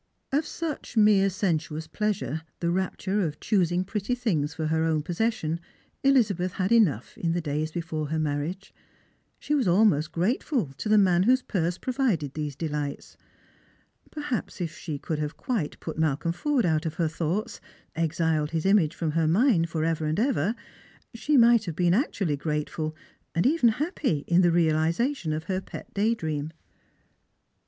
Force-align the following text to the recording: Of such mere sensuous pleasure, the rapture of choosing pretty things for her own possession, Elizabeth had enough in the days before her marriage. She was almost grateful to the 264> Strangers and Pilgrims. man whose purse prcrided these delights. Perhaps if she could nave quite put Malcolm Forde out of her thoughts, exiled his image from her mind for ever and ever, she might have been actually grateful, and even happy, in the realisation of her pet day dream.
Of 0.31 0.47
such 0.47 0.97
mere 0.97 1.29
sensuous 1.29 1.85
pleasure, 1.85 2.41
the 2.59 2.71
rapture 2.71 3.21
of 3.21 3.39
choosing 3.39 3.83
pretty 3.83 4.15
things 4.15 4.51
for 4.55 4.65
her 4.65 4.83
own 4.83 5.03
possession, 5.03 5.59
Elizabeth 6.03 6.53
had 6.53 6.71
enough 6.71 7.15
in 7.19 7.33
the 7.33 7.39
days 7.39 7.71
before 7.71 8.07
her 8.07 8.17
marriage. 8.17 8.73
She 9.37 9.53
was 9.53 9.67
almost 9.67 10.11
grateful 10.11 10.73
to 10.79 10.89
the 10.89 10.95
264> 10.95 11.43
Strangers 11.43 11.75
and 11.75 11.83
Pilgrims. 11.83 12.01
man 12.01 12.11
whose 12.17 12.21
purse 12.23 12.29
prcrided 12.33 12.33
these 12.33 12.55
delights. 12.55 13.17
Perhaps 14.09 14.59
if 14.59 14.75
she 14.75 14.97
could 14.97 15.19
nave 15.19 15.37
quite 15.37 15.79
put 15.79 15.99
Malcolm 15.99 16.31
Forde 16.31 16.65
out 16.65 16.87
of 16.87 16.95
her 16.95 17.07
thoughts, 17.07 17.61
exiled 17.95 18.49
his 18.49 18.65
image 18.65 18.95
from 18.95 19.11
her 19.11 19.27
mind 19.27 19.69
for 19.69 19.85
ever 19.85 20.05
and 20.07 20.19
ever, 20.19 20.55
she 21.13 21.37
might 21.37 21.65
have 21.65 21.75
been 21.75 21.93
actually 21.93 22.35
grateful, 22.35 22.95
and 23.35 23.45
even 23.45 23.69
happy, 23.69 24.23
in 24.25 24.41
the 24.41 24.51
realisation 24.51 25.31
of 25.31 25.43
her 25.43 25.61
pet 25.61 25.93
day 25.93 26.15
dream. 26.15 26.51